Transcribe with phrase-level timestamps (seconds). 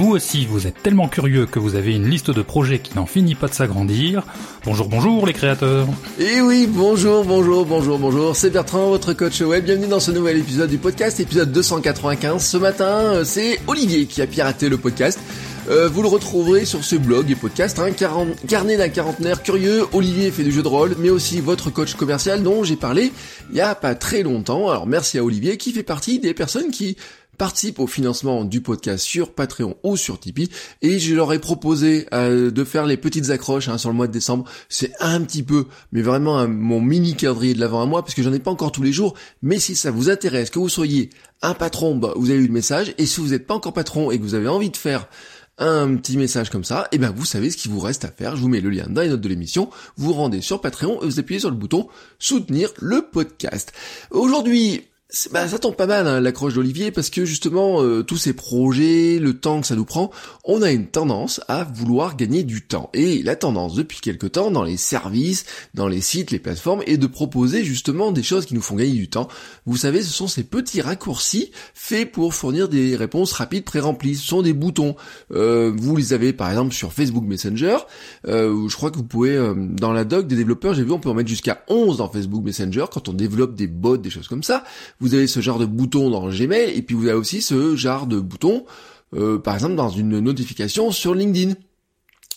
[0.00, 3.04] Vous aussi, vous êtes tellement curieux que vous avez une liste de projets qui n'en
[3.04, 4.22] finit pas de s'agrandir.
[4.64, 5.86] Bonjour, bonjour les créateurs.
[6.18, 8.34] Et oui, bonjour, bonjour, bonjour, bonjour.
[8.34, 9.66] C'est Bertrand, votre coach web.
[9.66, 12.42] Bienvenue dans ce nouvel épisode du podcast, épisode 295.
[12.42, 15.20] Ce matin, euh, c'est Olivier qui a piraté le podcast.
[15.68, 17.90] Euh, vous le retrouverez sur ce blog et podcast, hein,
[18.48, 19.84] carnet d'un quarantenaire curieux.
[19.92, 23.12] Olivier fait du jeu de rôle, mais aussi votre coach commercial dont j'ai parlé
[23.50, 24.70] il y a pas très longtemps.
[24.70, 26.96] Alors merci à Olivier qui fait partie des personnes qui
[27.40, 30.50] participe au financement du podcast sur Patreon ou sur Tipeee
[30.82, 34.08] et je leur ai proposé euh, de faire les petites accroches hein, sur le mois
[34.08, 34.44] de décembre.
[34.68, 38.22] C'est un petit peu, mais vraiment mon mini calendrier de l'avant à moi parce que
[38.22, 39.14] j'en ai pas encore tous les jours.
[39.40, 41.08] Mais si ça vous intéresse, que vous soyez
[41.40, 42.92] un patron, bah, vous avez eu le message.
[42.98, 45.08] Et si vous n'êtes pas encore patron et que vous avez envie de faire
[45.56, 48.08] un petit message comme ça, et eh ben vous savez ce qu'il vous reste à
[48.08, 48.36] faire.
[48.36, 49.70] Je vous mets le lien dans les notes de l'émission.
[49.96, 51.88] Vous rendez sur Patreon et vous appuyez sur le bouton
[52.18, 53.72] soutenir le podcast.
[54.10, 54.89] Aujourd'hui,
[55.32, 59.18] bah, ça tombe pas mal hein, l'accroche d'Olivier parce que justement euh, tous ces projets,
[59.18, 60.10] le temps que ça nous prend,
[60.44, 62.90] on a une tendance à vouloir gagner du temps.
[62.94, 66.96] Et la tendance depuis quelque temps dans les services, dans les sites, les plateformes, est
[66.96, 69.28] de proposer justement des choses qui nous font gagner du temps.
[69.66, 74.14] Vous savez, ce sont ces petits raccourcis faits pour fournir des réponses rapides pré-remplies.
[74.14, 74.94] Ce sont des boutons.
[75.32, 77.78] Euh, vous les avez par exemple sur Facebook Messenger.
[78.28, 81.10] Euh, je crois que vous pouvez, dans la doc des développeurs, j'ai vu on peut
[81.10, 84.42] en mettre jusqu'à 11 dans Facebook Messenger quand on développe des bots, des choses comme
[84.42, 84.64] ça
[85.00, 88.06] vous avez ce genre de bouton dans Gmail et puis vous avez aussi ce genre
[88.06, 88.64] de bouton,
[89.14, 91.54] euh, par exemple dans une notification sur LinkedIn.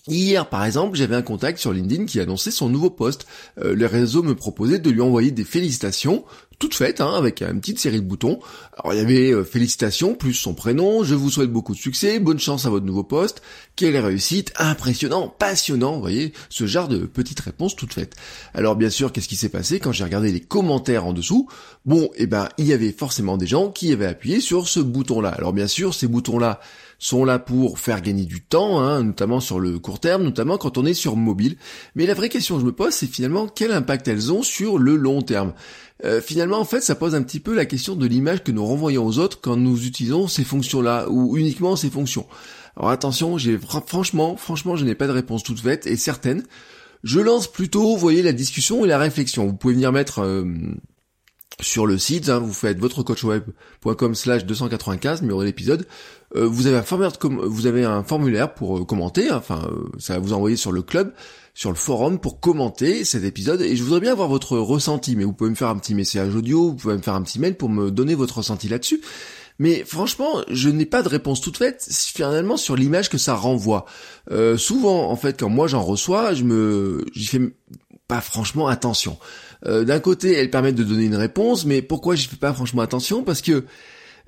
[0.08, 3.26] Hier, par exemple, j'avais un contact sur LinkedIn qui annonçait son nouveau poste.
[3.60, 6.26] Euh, le réseau me proposait de lui envoyer des félicitations,
[6.60, 8.40] toutes faites, hein, avec une petite série de boutons.
[8.78, 12.20] Alors il y avait euh, félicitations plus son prénom, je vous souhaite beaucoup de succès,
[12.20, 13.42] bonne chance à votre nouveau poste,
[13.76, 18.16] quelle réussite, impressionnant, passionnant, vous voyez, ce genre de petites réponses toutes faites.
[18.54, 21.48] Alors bien sûr, qu'est-ce qui s'est passé quand j'ai regardé les commentaires en dessous?
[21.86, 25.30] Bon, eh ben, il y avait forcément des gens qui avaient appuyé sur ce bouton-là.
[25.30, 26.60] Alors bien sûr, ces boutons-là,
[27.04, 30.78] sont là pour faire gagner du temps, hein, notamment sur le court terme, notamment quand
[30.78, 31.58] on est sur mobile.
[31.96, 34.78] Mais la vraie question que je me pose, c'est finalement quel impact elles ont sur
[34.78, 35.54] le long terme?
[36.06, 38.66] Euh, finalement, en fait, ça pose un petit peu la question de l'image que nous
[38.66, 42.26] renvoyons aux autres quand nous utilisons ces fonctions-là, ou uniquement ces fonctions.
[42.76, 46.44] Alors attention, j'ai franchement, franchement, je n'ai pas de réponse toute faite et certaine.
[47.04, 49.46] Je lance plutôt, vous voyez, la discussion et la réflexion.
[49.46, 50.46] Vous pouvez venir mettre euh,
[51.62, 55.86] sur le site, hein, vous faites votrecoachweb.com slash 295, numéro de l'épisode,
[56.36, 60.56] euh, vous avez un formulaire, pour euh, commenter, hein, enfin euh, ça va vous envoyer
[60.56, 61.14] sur le club,
[61.54, 65.24] sur le forum pour commenter cet épisode, et je voudrais bien avoir votre ressenti, mais
[65.24, 67.56] vous pouvez me faire un petit message audio, vous pouvez me faire un petit mail
[67.56, 69.02] pour me donner votre ressenti là-dessus.
[69.60, 73.86] Mais franchement, je n'ai pas de réponse toute faite finalement sur l'image que ça renvoie.
[74.58, 77.40] souvent, en fait, quand moi j'en reçois, je me, j'y fais
[78.22, 79.18] franchement attention.
[79.66, 82.82] Euh, d'un côté, elles permettent de donner une réponse, mais pourquoi j'y fais pas franchement
[82.82, 83.24] attention?
[83.24, 83.66] Parce que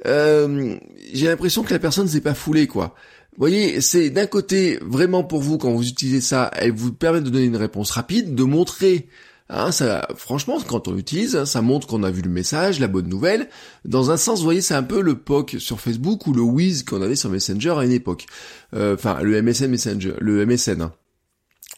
[0.06, 0.76] euh,
[1.14, 2.96] j'ai l'impression que la personne s'est pas foulée, quoi.
[3.34, 7.20] Vous voyez, c'est d'un côté vraiment pour vous quand vous utilisez ça, elle vous permet
[7.20, 9.10] de donner une réponse rapide, de montrer
[9.48, 13.08] Hein, ça, franchement, quand on l'utilise, ça montre qu'on a vu le message, la bonne
[13.08, 13.48] nouvelle.
[13.84, 16.84] Dans un sens, vous voyez, c'est un peu le POC sur Facebook ou le Wiz
[16.84, 18.26] qu'on avait sur Messenger à une époque.
[18.74, 20.82] Euh, enfin, le MSN Messenger, le MSN.
[20.82, 20.94] Hein.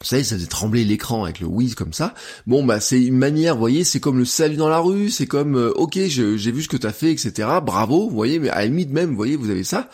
[0.02, 2.14] Vous savez, ça faisait trembler l'écran avec le whiz comme ça.
[2.46, 5.26] Bon, bah c'est une manière, vous voyez, c'est comme le salut dans la rue, c'est
[5.26, 7.50] comme, euh, ok, j'ai vu ce que t'as fait, etc.
[7.66, 9.90] Bravo, vous voyez, mais à la limite même, vous voyez, vous avez ça.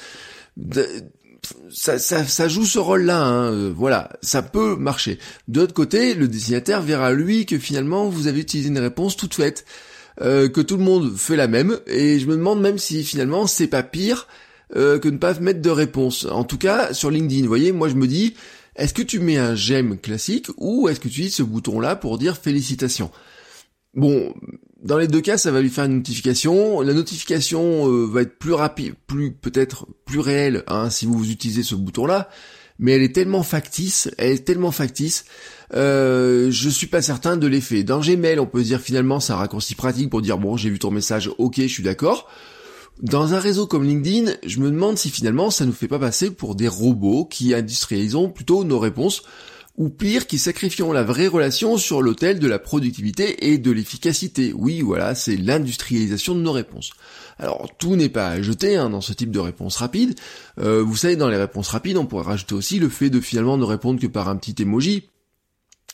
[1.71, 5.19] ça, ça, ça, joue ce rôle-là, hein, euh, voilà, ça peut marcher.
[5.47, 9.35] De l'autre côté, le dessinateur verra lui que finalement vous avez utilisé une réponse toute
[9.35, 9.63] faite,
[10.19, 13.47] euh, que tout le monde fait la même, et je me demande même si finalement
[13.47, 14.27] c'est pas pire
[14.73, 16.25] que ne pas mettre de réponse.
[16.25, 18.33] En tout cas, sur LinkedIn, vous voyez, moi je me dis,
[18.75, 22.17] est-ce que tu mets un j'aime classique ou est-ce que tu utilises ce bouton-là pour
[22.17, 23.11] dire félicitations?
[23.93, 24.33] Bon,
[24.83, 26.81] dans les deux cas, ça va lui faire une notification.
[26.81, 31.63] La notification euh, va être plus rapide, plus peut-être plus réelle hein, si vous utilisez
[31.63, 32.29] ce bouton-là.
[32.79, 35.25] Mais elle est tellement factice, elle est tellement factice,
[35.75, 37.83] euh, je suis pas certain de l'effet.
[37.83, 40.79] Dans Gmail, on peut dire finalement c'est un raccourci pratique pour dire bon j'ai vu
[40.79, 42.29] ton message, ok je suis d'accord.
[43.01, 46.30] Dans un réseau comme LinkedIn, je me demande si finalement ça nous fait pas passer
[46.30, 49.24] pour des robots qui industrialisons plutôt nos réponses.
[49.75, 54.54] ou pire, qui sacrifient la vraie relation sur l'autel de la productivité et de l'efficacité.
[54.56, 56.92] Oui, voilà, c'est l'industrialisation de nos réponses.
[57.40, 60.13] Alors tout n'est pas à jeter hein, dans ce type de réponse rapide.
[60.60, 63.57] Euh, vous savez, dans les réponses rapides, on pourrait rajouter aussi le fait de finalement
[63.57, 65.10] ne répondre que par un petit emoji.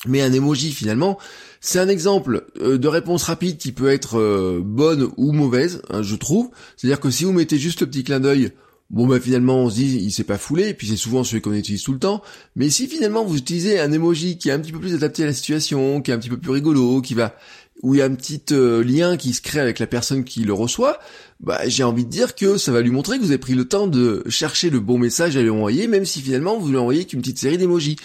[0.06, 1.18] Mais un emoji finalement,
[1.60, 6.02] c'est un exemple euh, de réponse rapide qui peut être euh, bonne ou mauvaise, hein,
[6.02, 6.50] je trouve.
[6.78, 8.54] C'est-à-dire que si vous mettez juste le petit clin d'œil,
[8.90, 11.42] bon bah finalement on se dit il s'est pas foulé, et puis c'est souvent celui
[11.42, 12.22] qu'on utilise tout le temps.
[12.56, 15.26] Mais si finalement vous utilisez un emoji qui est un petit peu plus adapté à
[15.26, 17.36] la situation, qui est un petit peu plus rigolo, qui va
[17.82, 20.44] où il y a un petit euh, lien qui se crée avec la personne qui
[20.44, 21.00] le reçoit,
[21.40, 23.66] bah j'ai envie de dire que ça va lui montrer que vous avez pris le
[23.66, 27.06] temps de chercher le bon message à lui envoyer, même si finalement vous lui envoyez
[27.06, 27.98] qu'une petite série d'emojis.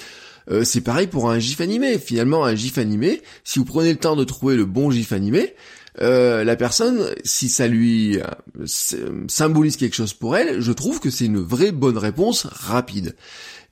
[0.51, 1.99] Euh, c'est pareil pour un gif animé.
[1.99, 5.55] Finalement, un gif animé, si vous prenez le temps de trouver le bon gif animé,
[6.01, 8.67] euh, la personne, si ça lui euh,
[9.29, 13.15] symbolise quelque chose pour elle, je trouve que c'est une vraie bonne réponse rapide.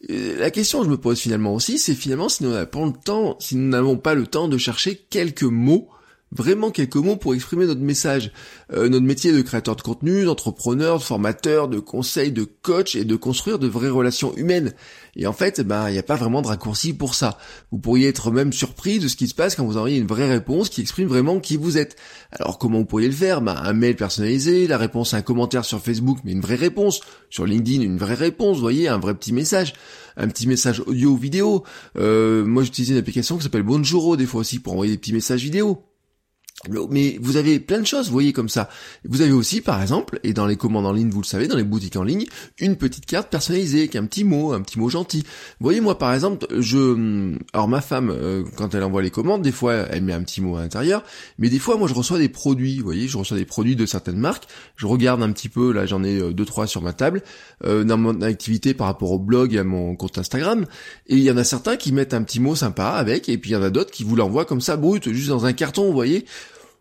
[0.09, 2.93] la question que je me pose finalement aussi, c'est finalement si nous n'avons pas le
[3.05, 5.89] temps, si nous n'avons pas le temps de chercher quelques mots
[6.33, 8.33] vraiment quelques mots pour exprimer notre message.
[8.73, 13.05] Euh, notre métier de créateur de contenu, d'entrepreneur, de formateur, de conseil, de coach et
[13.05, 14.73] de construire de vraies relations humaines.
[15.15, 17.37] Et en fait, bah, il n'y a pas vraiment de raccourci pour ça.
[17.71, 20.29] Vous pourriez être même surpris de ce qui se passe quand vous envoyez une vraie
[20.29, 21.97] réponse qui exprime vraiment qui vous êtes.
[22.33, 23.43] Alors comment vous pourriez le faire?
[23.43, 27.01] Bah, Un mail personnalisé, la réponse à un commentaire sur Facebook, mais une vraie réponse.
[27.29, 29.75] Sur LinkedIn, une vraie réponse, vous voyez, un vrai petit message.
[30.17, 31.65] Un petit message audio ou vidéo.
[31.97, 35.15] Euh, moi j'utilise une application qui s'appelle Bonjour des fois aussi pour envoyer des petits
[35.15, 35.83] messages vidéo.
[36.89, 38.69] Mais vous avez plein de choses, vous voyez comme ça.
[39.05, 41.57] Vous avez aussi, par exemple, et dans les commandes en ligne, vous le savez, dans
[41.57, 42.25] les boutiques en ligne,
[42.59, 45.23] une petite carte personnalisée avec un petit mot, un petit mot gentil.
[45.59, 49.43] Vous voyez, moi, par exemple, je, alors ma femme, euh, quand elle envoie les commandes,
[49.43, 51.03] des fois, elle met un petit mot à l'intérieur,
[51.39, 52.79] mais des fois, moi, je reçois des produits.
[52.79, 54.45] Vous voyez, je reçois des produits de certaines marques.
[54.77, 57.23] Je regarde un petit peu, là, j'en ai euh, deux trois sur ma table,
[57.65, 60.65] euh, dans mon activité par rapport au blog et à mon compte Instagram.
[61.09, 63.51] Et il y en a certains qui mettent un petit mot sympa avec, et puis
[63.51, 65.87] il y en a d'autres qui vous l'envoient comme ça, brut, juste dans un carton,
[65.87, 66.25] vous voyez.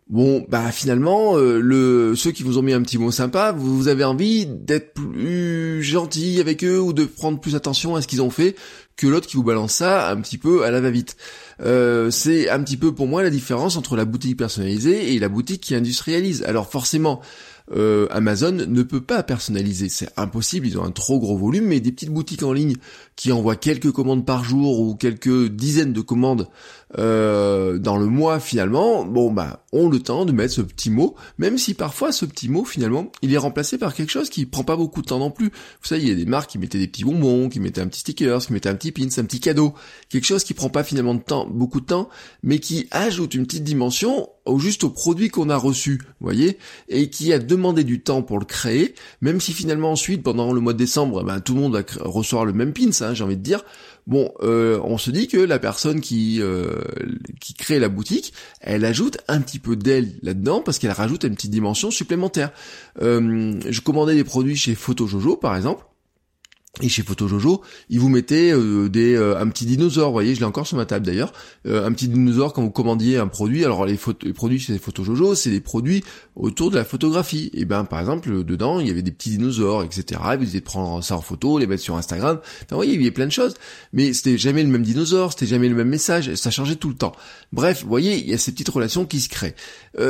[0.08, 3.88] Bon, bah finalement, euh, le ceux qui vous ont mis un petit mot sympa, vous
[3.88, 8.20] avez envie d'être plus gentil avec eux ou de prendre plus attention à ce qu'ils
[8.20, 8.56] ont fait
[8.96, 11.16] que l'autre qui vous balance ça un petit peu à la va-vite.
[11.60, 15.28] Euh, c'est un petit peu pour moi la différence entre la boutique personnalisée et la
[15.28, 16.42] boutique qui industrialise.
[16.42, 17.20] Alors forcément,
[17.70, 21.80] euh, Amazon ne peut pas personnaliser, c'est impossible, ils ont un trop gros volume, mais
[21.80, 22.76] des petites boutiques en ligne
[23.16, 26.48] qui envoient quelques commandes par jour ou quelques dizaines de commandes
[26.98, 31.14] euh, dans le mois finalement, bon bah ont le temps de mettre ce petit mot,
[31.38, 34.64] même si parfois ce petit mot finalement il est remplacé par quelque chose qui prend
[34.64, 35.46] pas beaucoup de temps non plus.
[35.46, 37.86] Vous savez, il y a des marques qui mettaient des petits bonbons, qui mettaient un
[37.86, 39.72] petit sticker, qui mettaient un petit pin, un petit cadeau,
[40.10, 42.08] quelque chose qui prend pas finalement de temps, beaucoup de temps,
[42.42, 46.58] mais qui ajoute une petite dimension au juste au produit qu'on a reçu, vous voyez,
[46.88, 50.60] et qui a demandé du temps pour le créer, même si finalement ensuite pendant le
[50.60, 53.36] mois de décembre, ben, tout le monde va recevoir le même pin, hein, j'ai envie
[53.36, 53.64] de dire.
[54.08, 56.74] Bon, euh, on se dit que la personne qui euh,
[57.40, 61.36] qui crée la boutique, elle ajoute un petit peu d'elle là-dedans parce qu'elle rajoute une
[61.36, 62.50] petite dimension supplémentaire.
[63.00, 65.84] Euh, je commandais des produits chez PhotoJojo par exemple.
[66.80, 67.60] Et chez Photo Jojo,
[67.90, 70.78] ils vous mettaient euh, des euh, un petit dinosaure, vous voyez, je l'ai encore sur
[70.78, 71.34] ma table d'ailleurs,
[71.66, 73.62] euh, un petit dinosaure quand vous commandiez un produit.
[73.62, 76.02] Alors les, les produits chez Photo Jojo, c'est des produits
[76.34, 77.50] autour de la photographie.
[77.52, 80.18] Et ben par exemple dedans, il y avait des petits dinosaures, etc.
[80.38, 82.40] Vous étiez de prendre ça en photo, les mettre sur Instagram.
[82.70, 83.52] vous voyez, il y avait plein de choses,
[83.92, 86.96] mais c'était jamais le même dinosaure, c'était jamais le même message, ça changeait tout le
[86.96, 87.12] temps.
[87.52, 89.54] Bref, vous voyez, il y a ces petites relations qui se créent.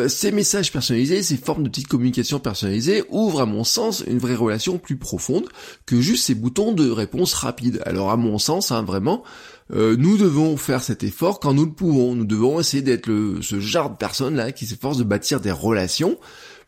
[0.06, 4.36] ces messages personnalisés, ces formes de petites communications personnalisées ouvrent à mon sens une vraie
[4.36, 5.48] relation plus profonde
[5.86, 7.82] que juste ces boutons de réponse rapide.
[7.86, 9.22] Alors à mon sens, hein, vraiment,
[9.72, 12.14] euh, nous devons faire cet effort quand nous le pouvons.
[12.14, 16.18] Nous devons essayer d'être ce genre de personne là qui s'efforce de bâtir des relations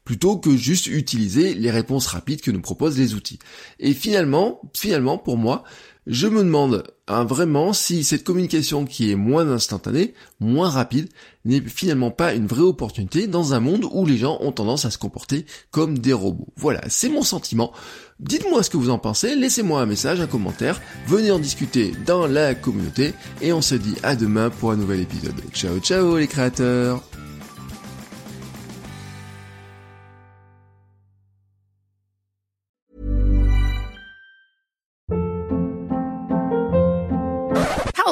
[0.04, 3.38] plutôt que juste utiliser les réponses rapides que nous proposent les outils.
[3.78, 5.64] Et finalement, finalement, pour moi,
[6.06, 11.08] je me demande hein, vraiment si cette communication qui est moins instantanée, moins rapide,
[11.44, 14.90] n'est finalement pas une vraie opportunité dans un monde où les gens ont tendance à
[14.90, 16.48] se comporter comme des robots.
[16.56, 17.72] Voilà, c'est mon sentiment.
[18.20, 22.26] Dites-moi ce que vous en pensez, laissez-moi un message, un commentaire, venez en discuter dans
[22.26, 25.40] la communauté et on se dit à demain pour un nouvel épisode.
[25.52, 27.02] Ciao ciao les créateurs